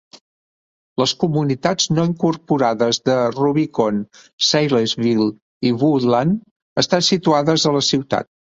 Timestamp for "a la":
7.75-7.87